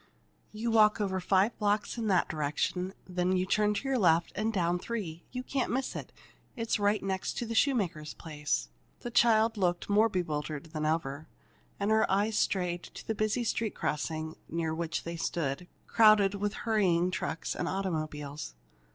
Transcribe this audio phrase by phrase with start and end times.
[0.51, 4.79] "You walk over five blocks in that direction, then turn to your left and down
[4.79, 5.25] three.
[5.31, 6.11] You can't miss it;
[6.55, 8.69] it's right next to a shoemaker's place."
[9.01, 11.27] The child looked more bewildered than ever,
[11.79, 16.55] and her eyes strayed to the busy street crossing near which they stood, crowded with
[16.65, 18.55] hurrying trucks and automobiles.